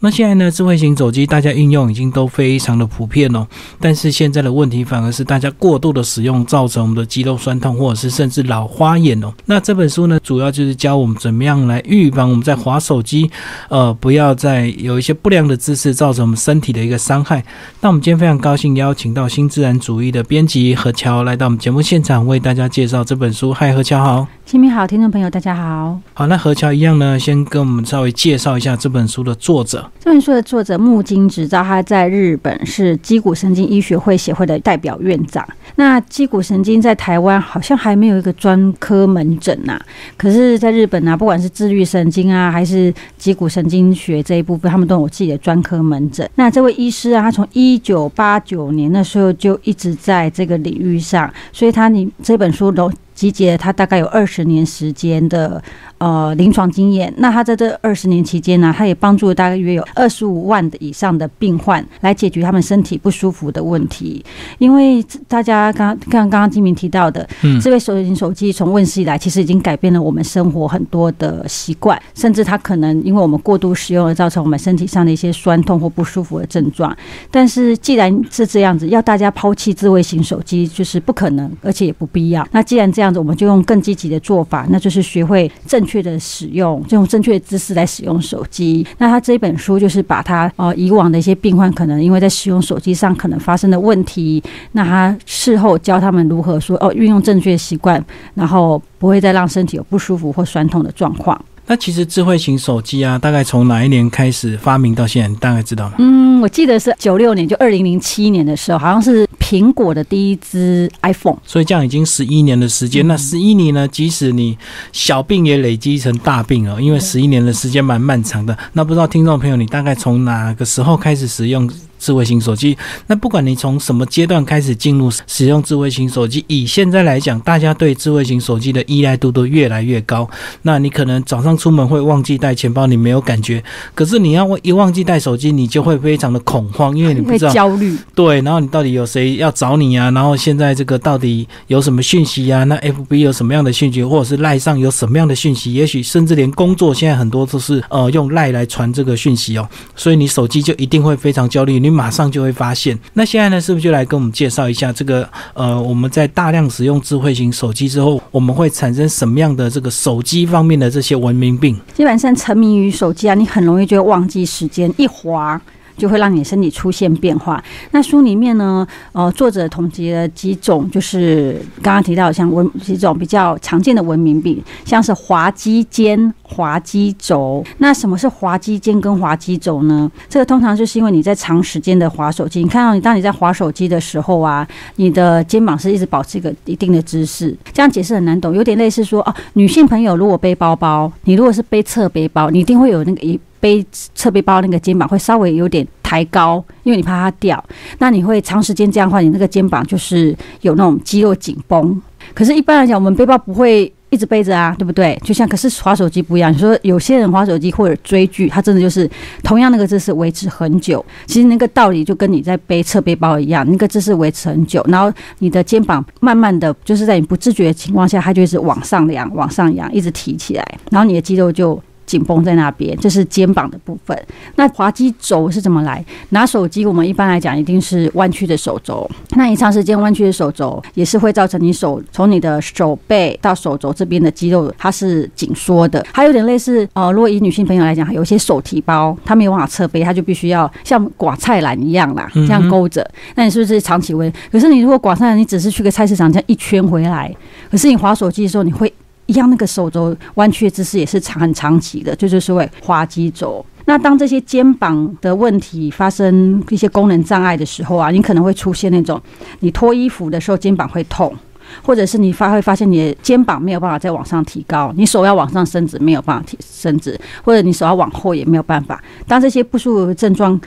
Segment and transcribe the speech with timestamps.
[0.00, 3.44] 那现在呢，智慧型手机大家应用已经都非常的普遍哦，
[3.80, 9.34] 但是现在的问题反而是大家过度的使用，造成我们的肌肉酸痛，或者是甚至老花眼哦。
[9.46, 13.28] 那这本书呢，主要就是教我们怎么样来预防我们在划手机，
[13.68, 17.44] 呃，不要再有一些不良的姿势造成我们身体的一个伤害。
[17.80, 23.52] 那我们今天非常高兴邀请到新自然主义的编辑何乔来到我们节目现场，为大家介绍这本书。
[23.52, 25.98] 嗨，何乔好，新民好，听众朋友大家好。
[26.14, 29.87] 好，那何乔一样呢，先跟我们稍微介绍一下这本书的作者。
[30.00, 35.46] 这本书的作者木金直造，他在日本是肌骨神经医学会协会的代表院长。
[35.76, 39.78] 那肌骨神经在台湾好像还没有一个专科门诊呐，
[40.16, 46.28] 可是在日本啊，不管是自律神经啊，还是肌骨神经学这一部分，他们都有自己的专科门诊。
[46.34, 55.60] 那这位医师啊，他从一九八九年的时候就一直在这个领域上，所以他你这本书都集结他大概有二十年时间的。
[55.98, 64.24] 呃，临床经验，那他在这二十年期间呢，他也帮助了大约有二十五万的以上的病患来解决他们身体不舒服的问题。
[64.58, 76.96] 因为大家刚刚刚刚金明提到的，嗯，这位手机手机从问世以来，其实已经改变了我们生活很多的习惯，甚至它可能因为我们过度使用而造成我们身体上的一些酸痛或不舒服的症状。
[77.28, 82.46] 但是既然是这样子，要大家抛弃智慧型手机就是不可能，而且也不必要。
[82.52, 85.88] 那既然这样这样子，我们就用更积极的做法，那就是学会正。
[85.88, 88.86] 确的使用，就用正确的姿势来使用手机。
[88.98, 94.42] 那他这本书就是把他呃以往的一些病患可能因为在使用手机上可能发生的问题，
[94.72, 101.42] 那他事后教他们如何说哦运用正确习惯，然后不会再让身体有不舒服或酸痛的状况。
[101.70, 105.96] 那其实智慧型手机啊，大概从哪一年开始发明到现在，你大概知道吗？
[105.98, 111.36] 嗯，我记得是九六年，就二零零七年的时候，好像是苹果的第一支 iPhone。
[111.44, 113.06] 所以这样已经十一年的时间。
[113.06, 114.56] 那十一年呢，即使你
[114.92, 118.56] 小病也累积成大病了，因为十一年的时间蛮漫长的。
[118.72, 121.70] 那不知道听众朋友，你大概从哪个时候开始使用？
[121.98, 130.28] 智慧型手机，那不管你从什么阶段开始进入使用智慧型手机，以现在来讲，大家对智慧型手机的依赖度都越来越高。
[130.62, 133.60] 那你可能早上出门会忘记带钱包，你没有感觉；
[133.94, 137.96] 可是你要一忘记带手机，你就会非常的恐慌，因为你不知道焦虑。
[138.14, 140.10] 对，然后你到底有谁要找你啊？
[140.10, 142.64] 然后现在这个到底有什么讯息啊？
[142.64, 145.72] 那 FB 有什么样的讯息，或者是赖上有什么样的讯息？
[145.72, 151.78] 也许甚至连工作现在很多都是呃用赖来传这个讯息哦，所以你手机就一定会非常焦虑。
[151.88, 155.26] 你马上就会发现，那现在呢，是不是就来跟我们介绍一下这个？
[155.54, 161.74] 呃，我们在大量使用智慧型手机之后，我们会产生什么样的这个手机方面的这些文明病？
[161.94, 165.58] 基本上沉迷于手机啊，你很容易就会忘记时间，一滑。
[165.98, 167.62] 就会让你身体出现变化。
[167.90, 177.62] 那书里面呢，呃，作者统计了几种，就是刚刚提到像文几种比较常见的文明病，像是滑肌肩、滑肌轴。
[177.78, 180.10] 那什么是滑肌肩跟滑肌轴呢？
[180.28, 184.66] 这个通常就是因为你在长时间的滑手机，你看到你当你在滑手机的时候啊，
[184.96, 187.54] 你的肩膀是一直保持一个一定的姿势。
[187.72, 193.38] 这样解释很难懂，有点类似说哦，女性朋友如果背包包，你如果是背侧背包，你一定会有那个一。
[193.60, 197.62] 背侧背包那个肩膀会稍微有点抬高，因为你怕它掉。
[197.98, 202.00] 那你会长时间这样的话，你那个肩膀就是有那种肌肉紧绷。
[202.34, 205.18] 可是，一般来讲，我们背包不会一直背着啊，对不对？
[205.24, 206.52] 就像可是滑手机不一样。
[206.52, 209.08] 你说有些人滑手机或者追剧，他真的就是
[209.42, 211.04] 同样那个姿势维持很久。
[211.26, 221.80] 其实那个道理就跟你在背侧背包一样，那个姿势维持很久，然后你的肩膀慢慢的就是在你不自觉的情况下，它就是往上扬、往上扬，一直提起来，然后你的肌肉就。
[222.08, 224.18] 紧绷在那边，这是肩膀的部分。
[224.56, 226.02] 那滑肌轴是怎么来？
[226.30, 229.08] 拿手机，我们一般来讲一定是弯曲的手肘。
[229.36, 236.04] 那你长时间弯曲的手肘，也是会造成你手从你的手背到手肘这边的肌肉它是紧缩的。
[236.10, 243.06] 还有点类似，呃，如果以女性朋友来讲，有些手提包，她没有办法侧背，她就必须要像刮菜篮一样啦，这样勾着。
[243.34, 244.32] 那你是不是长期温？
[244.50, 247.30] 可是你如果刮菜篮，你只是去个菜市场这样一圈回来，
[247.70, 248.90] 可是你滑手机的时候，你会。
[249.28, 253.64] 一样，那个手肘弯曲的姿势也是长很长期的，这就是会滑肌轴。
[253.84, 259.20] 那当这些肩膀的问题发生一些功能障碍的时候啊，你可能会出现那种
[259.60, 261.34] 你脱衣服的时候肩膀会痛，
[261.82, 269.02] 或者是你发会发现你的肩膀没有办法再往上提高，你手要往上伸直没有办法提伸直，或者你手要往后也没有办法。
[269.26, 270.58] 当这些不舒服的症状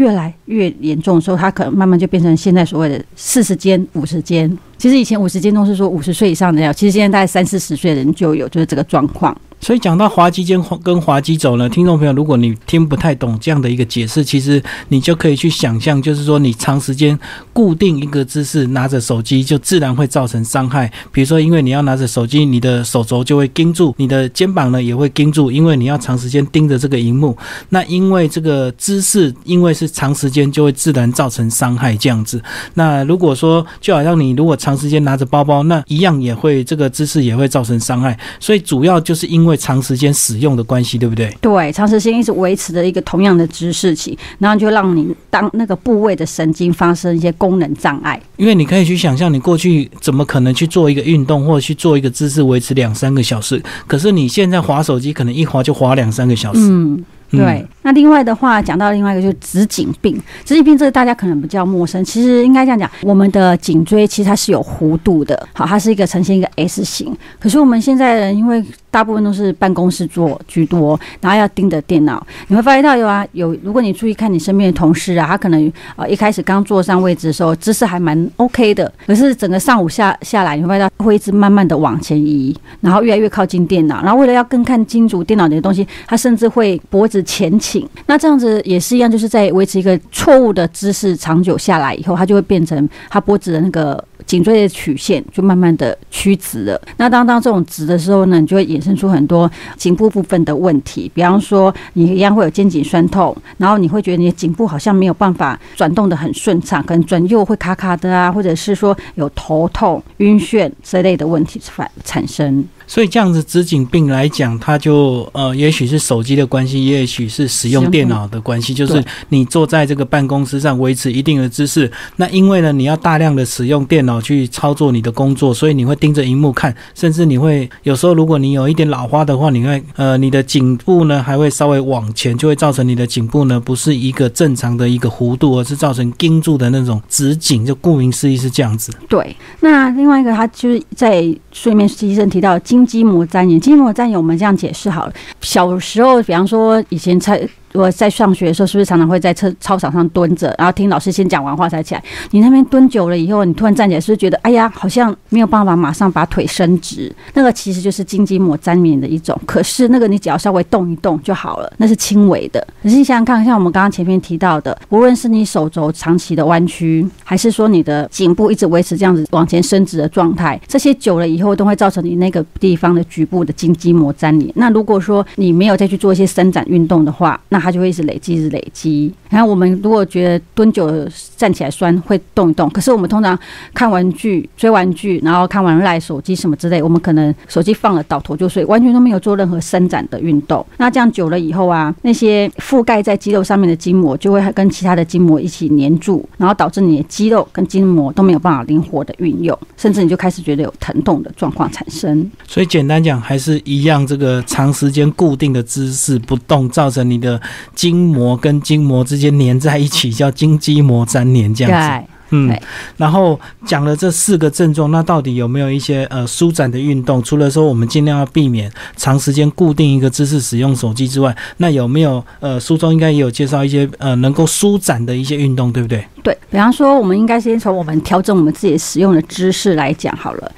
[0.00, 4.50] 越来越严重的时候，它可能慢慢就变成现在所谓的四十肩、五十肩。
[4.78, 9.36] 其实以前五十肩都是说五十岁以上的要，其实现在大概三四十岁的人就有就是这个状况。
[9.62, 17.18] 所以讲到滑肌肩跟滑肌肘呢，听众朋友，如果你听不太懂这样的一个解释，其实你就可以去想象，就是说你长时间
[17.52, 20.90] 固定一个姿势拿着手机，就自然会造成伤害。
[21.12, 27.36] 比如说，因为你要拿着手机，你的手肘就会盯住，你的肩膀呢也会盯住，因为你要长时间盯着这个荧幕。
[27.68, 31.94] 那因为这个姿势，因为是长时间，就会自然造成伤害。
[31.96, 32.42] 这样子。
[32.74, 38.18] 那如果说，就好像你如果长时间拿着包包，那一样也会这个姿势也会造成伤害。
[38.40, 39.56] 所以主要就是因为。
[39.60, 41.30] 长时间使用的关系，对不对？
[41.38, 48.18] 对，长时间一直维持着一个同样的姿势起，然后就让你当那个部位的神经发生一些功能障碍。
[48.38, 53.62] 因为你可以去想象，你过去怎么可能去做一个运动，或者去做一个姿势维持两三个小时？
[53.86, 56.60] 可是你现在划手机，可能一划就划两三个小时。
[56.62, 57.04] 嗯。
[57.32, 60.20] 对，那另外的话，讲到另外一个就是直颈病。
[60.44, 67.16] 直颈病这个大家可能比较陌生，其实应该这样讲，我们的颈椎其实它是有弧度的，好，它是一个呈现一个 S 型。
[67.38, 87.24] 可是我们现在人因为大部分都是办公室做居多，然后要盯着电脑，你会发现到有啊有，如果你注意看你身边的同事啊，他可能呃一开始刚坐上位置的时候姿势还蛮 OK 的，可是整个上午下下来，你会发现到会一直慢慢的往前移，然后越来越靠近电脑，然后为了要更看清楚电脑里的东西，他甚至会脖子。
[87.30, 96.80] 前倾，那这样子也是一样，就是在维持一个错误的姿势，长久下来以后，它就会变成它脖子的那个颈椎的曲线就慢慢的曲直了。
[96.96, 112.64] 那当当这种直的时候呢，你就会衍生出很多颈部部分的问题，比方说你一样会有肩颈酸痛，然后你会觉得你的颈部好像没有办法转动的很顺畅，可能转右会卡卡的啊，或者是说有头痛、晕眩这类的问题反产生。
[112.90, 121.88] 所以这样子，直颈病来讲，它就呃，也许是手机的关系，也许是使用电脑的关系，就是你坐在这个办公室上维持一定的姿势。
[122.16, 138.92] 那因为呢，你要大量的使用电脑去操作你的工作，所以你会盯着荧幕看，甚至你会有时候，如果你有一点老花的话，你会呃，你的颈部呢还会稍微往前，就会造成你的颈部呢不是一个正常的一个弧度，而是造成盯住的那种直颈，就顾名思义是这样子。
[139.08, 143.06] 对，那另外一个，他就是在睡眠医生提到筋。
[143.06, 145.12] 膜粘连，筋膜粘连，我们这样解释好了。
[145.40, 147.40] 小时候，比方说以前才。
[147.72, 152.02] 如果在上学的时候，是不是常常会在车操场上蹲着，然后听老师先讲完话才起来？
[152.30, 157.12] 你那边蹲久了以后，你突然站起来，是不是觉得哎呀，好像没有办法马上把腿伸直？
[157.34, 159.38] 那个其实就是筋筋膜粘连的一种。
[159.46, 162.60] 可是那个你只要稍微动一动就好了，那是轻微的。
[162.82, 174.50] 可是你想想看，像我们刚刚前面提到的，无论是你手肘长期的弯曲，还是说你的颈部一直维持这样子往前伸直的状态，这些久了以后都会造成你那个地方的局部的筋筋膜粘连。
[174.56, 179.12] 那如果说你没有再去做一些伸展运动的话，那它就会一直累积，一直累积。
[179.28, 182.68] 然后我们如果觉得蹲久了站起来酸，会动一动。
[182.70, 183.38] 可是我们通常
[183.72, 190.64] 看玩具、追玩具，然后看完赖手机什么之类，我们可能手机放了倒头就睡，完全都没有做任何伸展的运动。
[190.78, 202.30] 那这样久了以后啊，那些覆盖在肌肉上面的筋膜就会跟其他的筋膜一起粘住，然后导致你的肌肉跟筋膜都没有办法灵活的运用，甚至你就开始觉得有疼痛的状况产生。
[202.46, 207.40] 所以简单讲，还是一样，这个长时间固定的姿势不动，造成你的。
[207.74, 212.06] 筋膜跟筋膜之间粘在一起，叫筋肌膜粘连，这样子。
[212.32, 212.56] 嗯，
[212.96, 217.20] 然后讲了这四个症状，那到底有没有一些呃舒展的运动？
[217.24, 226.04] 除了说我们尽量要避免长时间固定一个姿势使用手机之外，那有没有呃书中应该也有介绍一些呃能够舒展的一些运动，对不对？
[226.22, 230.52] 对比方说，我们应该先从我们调整我们自己使用的姿势来讲好了。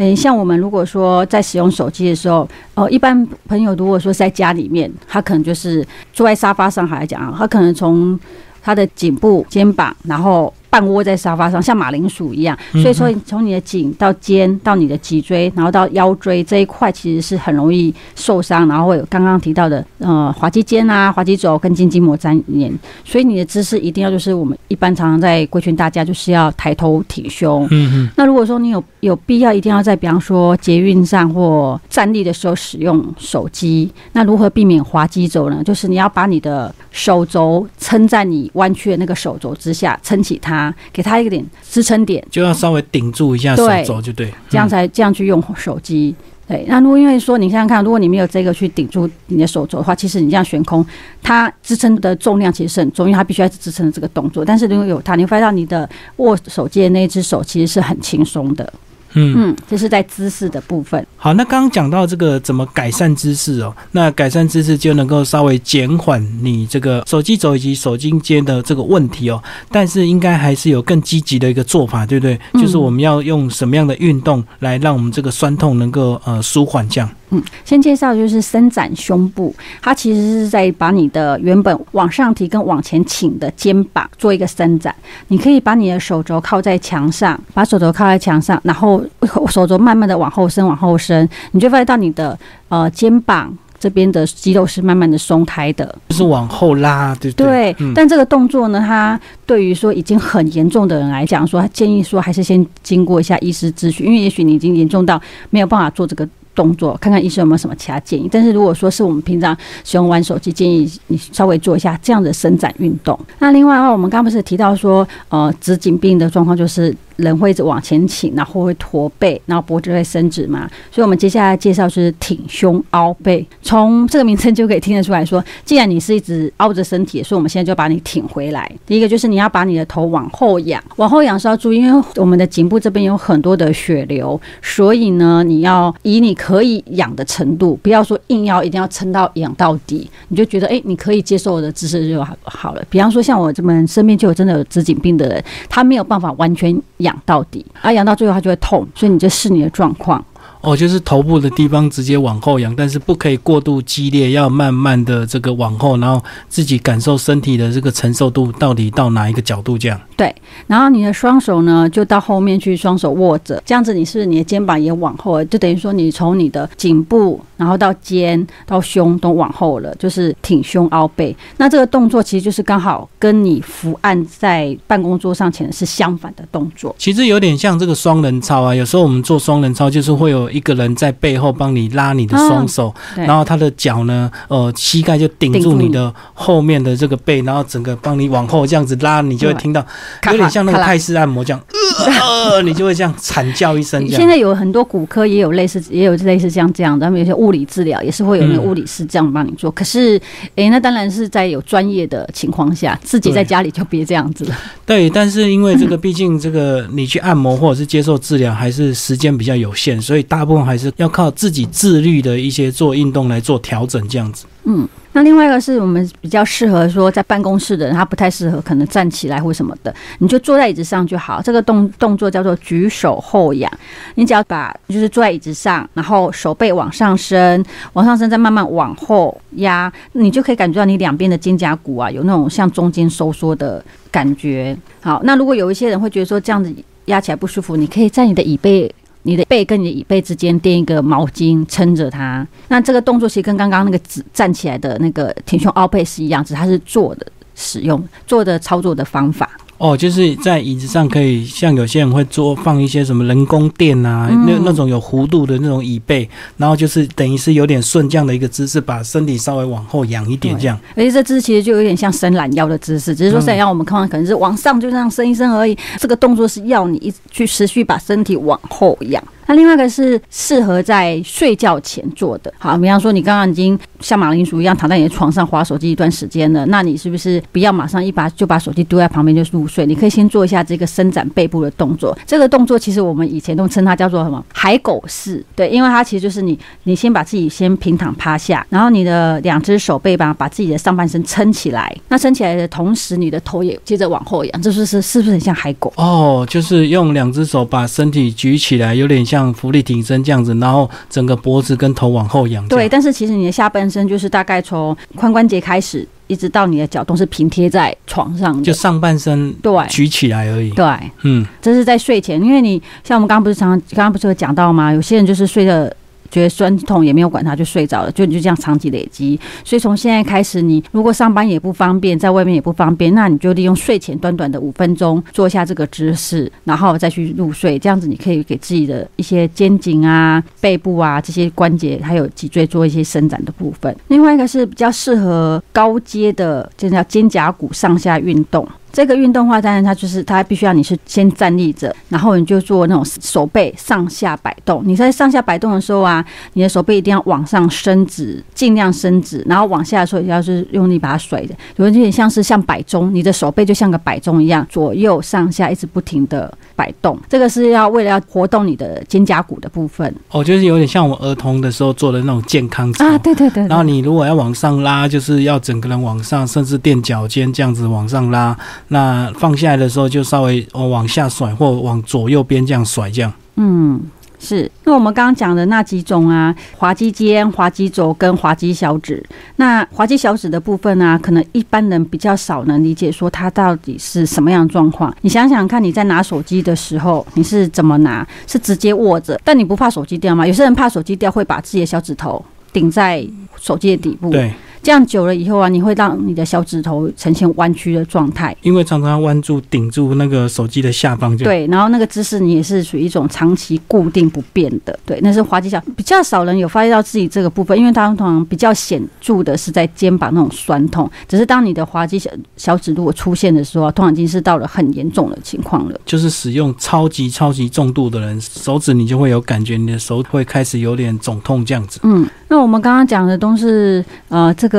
[0.00, 8.18] 嗯，像我们如果说在使用手机的时候，哦，一般朋友如果说在家里面，他可能就是坐在沙发上来讲，他可能从
[8.62, 10.54] 他的颈部、肩膀，然后。
[10.78, 12.56] 半窝在沙发上，像马铃薯一样。
[12.70, 22.72] 所以说，从你的颈到肩到你的脊椎，然后到腰椎这一块，其实是很容易受伤，然后会有刚刚提到的呃滑肌肩啊、滑肌肘跟筋筋膜粘连。
[23.04, 27.66] 所以你的姿势一定要就是我们一般常常在规劝大家，就是要抬头挺胸。
[27.72, 28.08] 嗯嗯。
[28.16, 35.60] 那如果说你有有必要一定要在比方说捷运上或站立的时候使用手机，那如何避免滑肌肘呢？
[35.64, 40.67] 就是你要把你的手肘撑在你弯曲的那个手肘之下，撑起它。
[40.92, 46.14] 给他一个点支撑点，就要稍微顶住一下手肘，就对，这样才这样去用手机。
[46.46, 50.82] 对，那如果因为说你想想看，如果你没有这个去顶住你的手肘的话，其实你这样悬空，
[51.22, 54.42] 它支撑的重量其实是很重，因为它必须要支撑这个动作。
[54.42, 58.72] 但是如果有它，你会发现到你的握手机的那一只手其实是很轻松的。
[59.14, 61.04] 嗯，嗯，这是在姿势的部分。
[61.16, 72.38] 好，那刚刚讲到这个怎么改善姿势哦，那改善姿势就能够稍微减缓你这个手机肘以及手筋间的这个问题哦，但是应该还是有更积极的一个做法，对不对？
[72.52, 77.08] 嗯就是我们要用什么样的运动来让我们这个酸痛能够呃舒缓这样。
[77.30, 84.94] 嗯，先介绍就是伸展胸部，它其实是在把你的原本往上提跟往前倾的肩膀做一个伸展。
[85.28, 89.04] 你可以把你的手肘靠在墙上，把手肘靠在墙上，然后
[89.48, 95.94] 手肘慢慢的往后伸，往后伸，你就发现到你的呃肩膀这边的肌肉是慢慢的松开的。
[96.08, 105.20] 就是往后拉，对不对对？，嗯，但这个动作呢，它对于说已经很严重的人来讲，说他建议说还是先经过一下医师咨询，因为也许你已经严重到
[105.50, 106.26] 没有办法做这个。
[106.58, 108.28] 动作，看看医生有没有什么其他建议。
[108.28, 113.16] 但是如果说是我们平常喜欢玩手机，建议你稍微做一下这样的伸展运动。
[113.38, 120.68] 那另外的话，我们刚刚不是提到说，呃，直颈病的状况就是人会一直往前倾，然后会驼背，然后脖子会伸直嘛。
[120.90, 123.46] 所以我们接下来介绍是挺胸凹背。
[123.60, 128.70] 从这个名称就可以听得出来说，既然你是一直凹着身体，所以我们现在就把你挺回来。
[128.86, 142.82] 第一个就是你要把你的头往后仰，往后仰是要注意，因为我们的颈部这边有很多的血流，所以呢，你要以你可以仰的程度，不要说硬要一定要撑到仰到底，你就觉得哎、诶你可以接受我的姿势就好好了。
[142.88, 150.22] 比方说像我这么身边就有真的有直颈病的人，他没有办法完全仰养到底，啊，养到最后它就会痛，所以你就试你的状况。
[150.60, 160.00] 哦，就是头部的地方直接往后仰，但是不可以过度激烈，要慢慢的这个往后，然后自己感受身体的这个承受度到底到哪一个角度这样。
[160.16, 160.34] 对
[160.66, 165.44] 然后你的双手呢，就到后面去，双手握着，这样子你是你的肩膀也往后了？
[165.44, 171.34] 就等于说你从你的颈部，然后到肩到胸都往后了，就是挺胸凹背。
[171.58, 176.92] 那这个动作其实就是刚好跟你伏案在办公桌上前是相反的动作。
[176.98, 189.84] 其实有点像这个双人操啊，有时候我们做双人操，就是会有一个人在背后帮你拉你的双手，对然后他的脚呢，呃，膝盖就顶顶住住你的后面的这个背，然后整个帮你往后这样子拉，你就会听到
[190.30, 191.60] 有点像那个泰式按摩这样，
[191.98, 194.06] 呃，呃 你就会这样惨叫一声。
[194.08, 199.70] 现在有很多骨科也有类似，也有类似像这样的，他们有些物理治疗也是会有那个嗯物理师这样帮你做。
[199.70, 200.20] 可是，
[200.56, 204.56] 诶，那当然是在有专业的情况下，自己在家里就别这样子了。
[204.86, 214.46] 对，但是因为这个，毕竟这个你去按摩或者是接受治疗，还是时间比较有限，所以大部分还是要靠自己自律的一些做运动来做调整这样子。
[214.62, 221.42] 嗯，那另外一个是我们比较适合说在办公室的人，他不太适合可能站起来或什么的，你就坐在椅子上就好。
[221.42, 223.68] 这个动动作叫做举手后仰，
[224.14, 227.64] 你只要把就是坐在椅子上，然后手背往上伸，
[227.94, 234.78] 往上伸，再慢慢往后压，你就可以感觉到你两边的肩胛骨啊有那种像中间收缩的感觉。
[235.00, 236.72] 好，那如果有一些人会觉得说这样子
[237.06, 238.94] 压起来不舒服，你可以在你的椅背。
[239.28, 249.50] 你的背跟你的椅背之间垫一个毛巾撑着它，那这个动作其实跟刚刚那个站站起来的那个挺胸凹背是一样，只是它是坐的使用坐的操作的方法。
[249.78, 260.76] 哦，就是在椅子上可以像有些人会做放一些什么人工垫啊，嗯那那种有弧度的那种椅背，然后就是等于是有点顺这样的一个姿势，把身体稍微往后仰一点这样。
[260.96, 265.78] 而且这姿势其实就有点像伸懒腰的姿势，只是说嗯伸懒腰我们看到可能是往上就这样伸一伸而已。
[265.98, 269.22] 这个动作是要你一去持续把身体往后仰。
[269.48, 272.52] 那另外一个是适合在睡觉前做的。
[272.58, 279.86] 好，比方说你刚刚已经像马铃薯一样躺在你的床上划手机一段时间了，那你是不是不要马上一把就把手机丢在旁边就入睡？
[279.86, 282.16] 你可以先做一下这个伸展背部的动作。
[282.26, 295.90] 这个动作其实我们以前都称它叫做什么海狗式，对，因为它其实就是你你先把自己先平躺趴下，然后你的两只手背吧把自己的上半身撑起来，那撑起来的同时，你的头也接着往后仰，这是是是不是很像海狗？
[295.96, 302.66] 哦，就是用两只手把身体举起来，有点像浮力挺身这样子，然后整个脖子跟头往后仰。
[302.68, 308.62] 对，但是其实你的下半身就是大概从髋关节开始，一直到你的脚都是平贴在床上的。
[308.62, 310.70] 就上半身对举起来而已。
[310.70, 310.86] 对，
[311.22, 314.92] 嗯，这是在睡前，因为你像我们刚刚不是常常刚刚不是有讲到吗？
[314.92, 315.94] 有些人就是睡的。
[316.30, 319.38] 觉得酸痛也没有管它，就睡着了，就你就这样长期累积。
[319.64, 327.78] 所以从现在开始，你如果上班也不方便，在外面也不方便，那你就利用睡前短短的五分钟做一下这个姿势，然后再去入睡。
[327.78, 333.94] 这样子你可以给自己的一些肩颈啊、背部啊这些关节还有脊椎做一些伸展的部分。
[334.08, 338.68] 另外一个是比较适合高阶的，就叫肩胛骨上下运动。
[338.92, 344.82] 这个运动的话，当然它就是它必须要你是先站立着，然后你就做那种手背上下摆动。
[344.84, 357.18] 你在上下摆动的时候啊，你的手背一定要往上伸直，尽量伸直，然后往下的时候也要是用力把它甩的，有点像是像摆钟，你的手背就像个摆钟一样，左右上下一直不停的摆动。
[357.28, 363.66] 这个是要为了要活动你的肩胛骨的部分哦，就是有点像我们儿童的时候做的那种健康操啊，对对对。
[363.68, 368.56] 然后你如果要往上拉，就是要整个人往上，甚至垫脚尖这样子往上拉。
[368.88, 373.32] 那放下来的时候就稍微哦往下甩，或往左右边这样甩，这样。
[373.56, 374.00] 嗯，
[374.38, 374.70] 是。
[374.84, 379.22] 那我们刚刚讲的那几种啊，滑肌肩、滑肌轴跟滑肌小指。
[379.56, 385.14] 那滑肌小指的部分呢，可能一般人比较少能理解，说它到底是什么样的状况。
[385.20, 388.26] 你想想看，你在拿手机的时候，你是怎么拿？
[388.46, 389.38] 是直接握着？
[389.44, 390.46] 但你不怕手机掉吗？
[390.46, 392.42] 有些人怕手机掉，会把自己的小指头
[392.72, 393.26] 顶在
[393.60, 394.30] 手机的底部。
[394.30, 394.52] 对。
[394.82, 401.66] 这样久了以后啊，你会让你的小指头呈现弯曲的状态，因为常常弯住顶住那个手机的下方，就对。
[401.66, 411.10] 然后那个姿势你也是属于一种长期固定不变的，对，那是滑稽小，比较少人有发现到自己这个部分，因为它通常比较显著的是在肩膀那种酸痛。
[411.28, 416.00] 只是当你的滑稽小小指如果出现的时候，啊通常已经是到了很严重的情况了。
[416.06, 422.00] 就是使用超级超级重度的人，手指你就会有感觉，你的手会开始有点肿痛这样子。
[422.04, 424.77] 嗯，那我们刚刚讲的都是呃这个。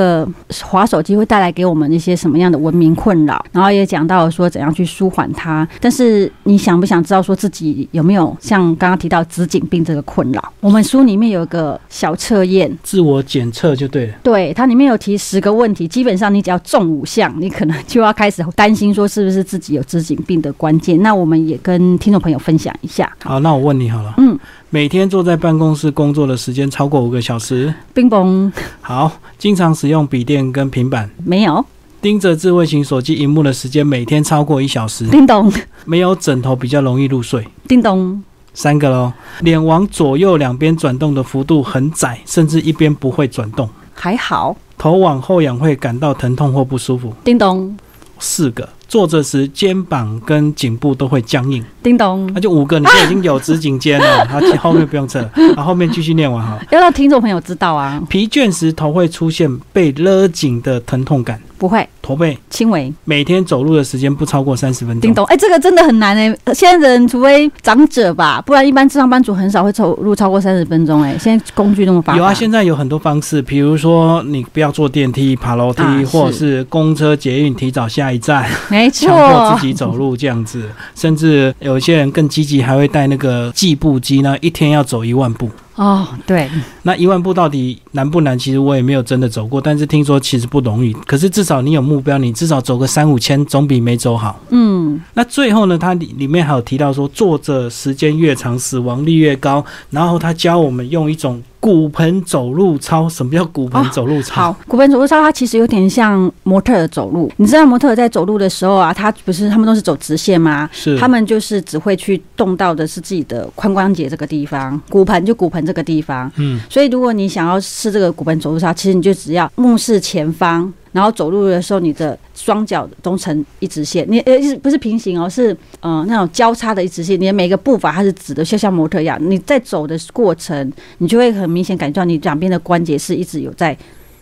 [0.63, 3.43] 滑手机会带来给我们一些什么样的文明困扰？
[3.51, 5.67] 然后也讲到了说怎样去舒缓它。
[5.79, 10.53] 但是你想不想知道说自己有没有像刚刚提到紫颈病这个困扰？
[10.59, 14.13] 我们书里面有一个小测验，自我检测就对了。
[14.23, 21.01] 对，它里面有提十个问题，基本上你只要中五项，你可能就要开始担心说是不是自己有紫颈病的关键。
[21.01, 23.11] 那我们也跟听众朋友分享一下。
[23.23, 24.13] 好，那我问你好了。
[24.17, 24.37] 嗯。
[24.71, 27.73] 每天坐在办公室工作的时间超过五个小时。
[27.91, 28.53] 冰崩。
[28.81, 31.09] 好，经常使用笔电跟平板。
[31.25, 31.65] 没有。
[31.99, 35.07] 盯着智慧型手机荧幕的时间每天超过一小时。
[35.07, 35.51] 叮咚。
[35.85, 37.47] 没有枕头比较容易入睡。
[37.67, 38.23] 叮咚。
[38.53, 39.11] 三个喽。
[39.39, 43.67] 脸往左右两边转动的幅度很窄，甚至一边不会转动。
[43.95, 44.55] 还好。
[44.77, 47.11] 头往后仰会感到疼痛或不舒服。
[47.23, 47.75] 叮咚。
[48.19, 48.69] 四个。
[48.89, 51.63] 坐着时肩膀跟颈部都会僵硬。
[51.81, 54.25] 叮咚，那就五个，你就已经有直颈肩了。
[54.25, 55.21] 好， 后面不用测，
[55.55, 56.59] 啊，后面继续念完哈。
[56.71, 58.01] 要让听众朋友知道啊。
[58.09, 61.39] 疲倦时头会出现被勒紧的疼痛感。
[61.59, 65.01] 不会，驼背轻微，每天走路的时间不超过三十分钟。
[65.01, 66.33] 叮咚，哎，这个真的很难哎。
[66.53, 71.01] 现在的人除非长者吧，不然一般上班族很少会走路超过三十分钟。
[71.01, 72.17] 哎，现在工具那么发达。
[72.17, 80.63] 有啊，现在有很多方式，比如说你不要坐电梯，爬楼梯，或者是公车、捷运提早下一站， 没错，强迫自己走路这样子。
[80.95, 85.49] 甚至有些人更积极，还会带那个计步机呢，一天要走一万步。
[85.79, 86.49] 哦，对，
[86.83, 88.37] 那一万步到底难不难？
[88.37, 90.91] 其实我也没有真的走过，但是听说其实不容易。
[91.07, 94.37] 可是至少你有目标，你至少走个三五千，总比没走好。
[94.49, 99.63] 嗯，那最后呢，它里里面还有提到说，坐着时间越长，死亡率越高。
[99.89, 101.41] 然后他教我们用一种。
[101.59, 104.41] 骨盆走路操，什么叫骨盆走路操？
[104.41, 107.29] 好，骨盆走路操它其实有点像模特走路。
[107.37, 110.69] 你知道模特在走路的时候啊，他不是他们都是走直线吗？
[110.71, 116.31] 是，他们就是只会去动到的是自己的髋关节这个地方，骨盆就骨盆这个地方。
[116.37, 120.71] 嗯，所以如果你想要试这个骨盆走路操，其实你就只要目视前方。
[120.91, 127.19] 然后走路的时候，你的双脚都成一直线，你呃不是平行哦，是呃那种交叉的一直线。
[127.19, 129.17] 你的每个步伐它是直的，就像模特一样。
[129.21, 133.77] 你在走的过程，你就会很明显感觉到你两边的关节是一直有在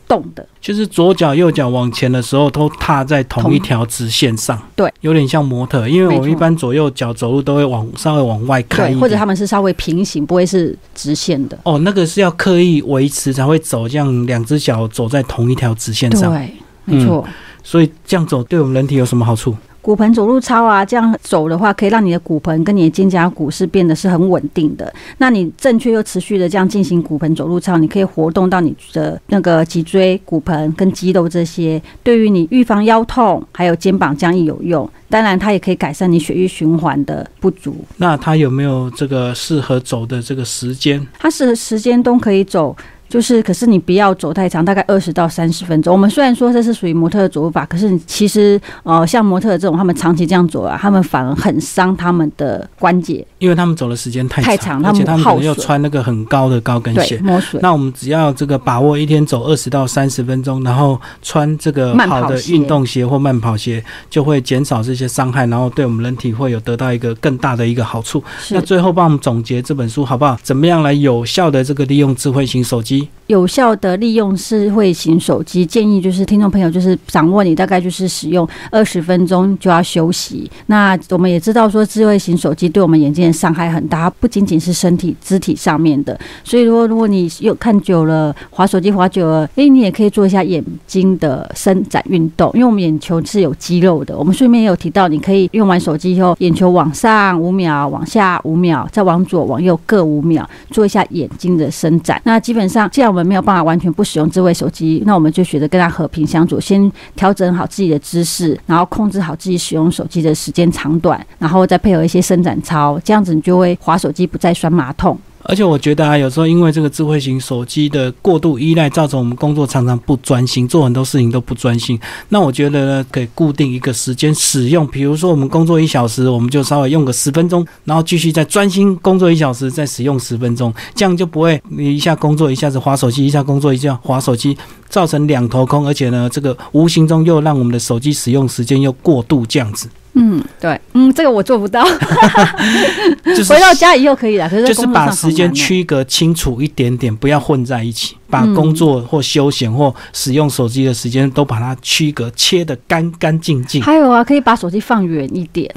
[0.08, 0.46] 动的。
[0.62, 4.62] 就是左脚右脚往前的时候，都踏在同一条直线上。
[4.76, 11.58] 对，有点像模特，因为我们一般左右脚走路都会往稍微往外开或者他们是稍微平行，不会是直线的。
[11.64, 16.34] 哦，那个是要刻意维持才会走，这样两只脚走在同一条直线上。
[16.34, 16.52] 对。
[16.90, 17.22] 没错，
[17.64, 19.54] 所以这样走对我们人体有什么好处？
[19.82, 24.94] 骨盆走路操啊，这样走的话，可以让你的骨盆跟你的肩胛骨是变得是很稳定的。
[25.18, 34.90] 那你正确又持续的这样进行骨盆走路操，你可以活动到你的那个脊椎、骨盆跟肌肉这些，对于你预防腰痛还有肩膀僵硬有用。
[35.10, 37.78] 当然，它也可以改善你血液循环的不足。
[37.96, 41.08] 那它有没有这个适合走的这个时间？
[41.18, 42.76] 它是时间都可以走。
[43.10, 45.94] 就是，可是你不要走太长，大概二十到三十分钟。
[45.94, 57.62] 我们虽然说这是属于模特的走路法，可是其实呃，像模特这种，他们长期这样走啊，他们反而很伤他们的关节，因为他们走的时间太太长，而且他们可能要穿那个很高的高跟鞋，磨损。
[57.62, 68.24] 那我们只要这个把握一天走二十到三十分钟，然后穿这个好的运动鞋或慢跑鞋，就会减少这些伤害，然后对我们人体会有得到一个更大的一个好处。
[68.50, 70.38] 那最后帮我们总结这本书好不好？
[70.44, 72.97] 怎么样来有效的这个利用智慧型手机？
[73.28, 80.50] 有效的利用智慧型手机，建议就是听众朋友就是掌握你大概就是使用二十分钟就要休息。
[80.68, 86.18] 那我们也知道说智慧型手机对我们眼睛的伤害很大，不仅仅是身体肢体上面的。
[86.44, 94.18] 所以说，如果你又看久了，滑手机滑久了，诶，你也可以做一下眼睛的伸展运动，因为我们眼球是有肌肉的。
[94.18, 102.22] 我们顺便也有提到，你可以用完手机以后，眼球往上五秒，往下五秒，再往左往右各五秒，做一下眼睛的伸展。
[102.24, 115.18] 那基本上，既然我们没有办法完全不使用智慧手机，那我们就学着跟它和平相处，先调整好自己的姿势，然后控制好自己使用手机的时间长短，然后再配合一些伸展操，这样子你就会滑手机不再酸马桶。
[115.50, 121.98] 而且我觉得啊，有时候因为这个智慧型手机的过度依赖，造成我们工作常常不专心，做很多事情都不专心。
[122.28, 134.58] 那我觉得呢，可以固定一个时间使用，比如说我们工作一小时，我们就稍微用个十分钟，然后继续再专心工作一小时，再使用十分钟，这样就不会你一下工作一下子划手机，一下工作一下划手机，
[134.90, 135.88] 造成两头空。
[135.88, 139.88] 而且呢，这个无形中又让我们的手机使用时间又过度这样子。
[140.20, 141.86] 嗯，对，嗯，这个我做不到。
[143.24, 155.74] 就是回到家以后可以了，可是就是把时间区隔清楚一点点，不要混在一起，把工作或休闲或使用手机的时间都把它区隔切得干干净净，还有啊，可以把手机放远一点。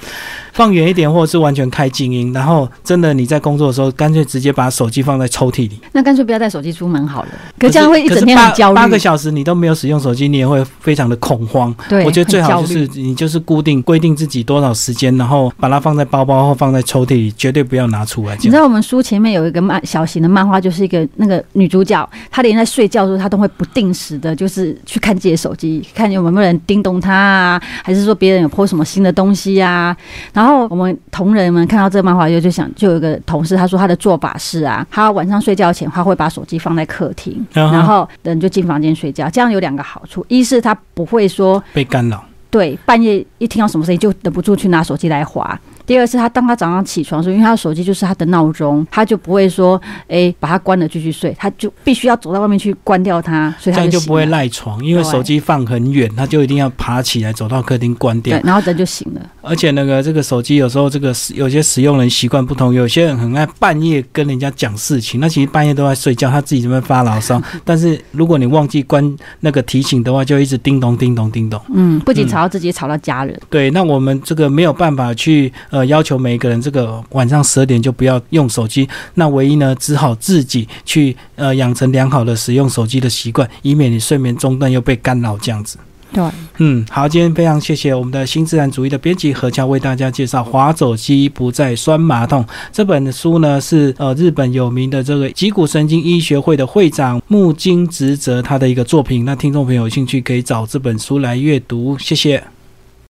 [0.53, 2.33] 放远一点，或者是完全开静音。
[2.33, 5.81] 然后真的你在工作的时候，干脆直接把手机放在抽屉里。
[5.93, 7.29] 那干脆不要带手机出门好了。
[7.59, 8.75] 可这样会一整天很焦虑。
[8.75, 11.75] 八八个小时你都没有使用手机，你也会非常的恐慌。
[11.89, 18.35] 对，我觉得最好就是你就是固定规定自己多少时间，然后把它放在包包或放在抽屉里，绝对不要拿出来。
[18.43, 29.97] 你知道我们书前面有一个漫小型的漫画，就是一个那个女主角，她连在睡觉的时候，他都会不定时的，就是去看自己的手机，看有没有人叮咚他啊，还是说别人有 po 什么新的东西啊。
[30.33, 42.25] 然后我们同仁们看到这个漫画以后，就想，就有一个同事他说他的做法是啊，他晚上睡觉前他会把手机放在客厅，然后人就进房间睡觉，这样有两个好处，一是他不会说被干扰。
[42.51, 45.57] 对，半夜一听到什么声音就忍不住去拿手机来划。
[45.91, 59.21] 第二是他当他早上起床的时候，因为他的手机就是他的闹钟，他就不会说，哎，把它关了继续睡，他就必须要走到外面去关掉它，所以他这样就不会赖床，因为手机放很远，他就一定要爬起来走到客厅关掉对。，然后人就醒了。
[59.43, 67.43] 而且那个这个手机有时候这个使有些使用人习惯不同，有些人很爱半夜跟人家讲事情，那其实半夜都在睡觉，他自己这边发牢骚。
[67.65, 71.61] 但是如果你忘记关那个提醒的话，就一直叮咚叮咚叮咚。
[71.75, 73.37] 嗯，不仅嗯吵到自己，也吵到家人。
[73.51, 85.79] 对，那我们这个没有办法去呃要求每一个人这个晚上十二点就不要用手机，那唯一呢只好自己去呃养成良好的使用手机的习惯，以免你睡眠中断又被干扰这样子。
[86.13, 86.25] 对，
[86.59, 99.25] 嗯，好，今天非常谢谢我们的新自然主义的编辑何乔为大家介绍《划走机不再酸马桶》这本书呢，是呃日本有名的这个脊骨神经医学会的会长木金直泽他的一个作品。
[99.25, 102.43] 那听众朋友有兴趣可以找这本书来阅读，谢谢。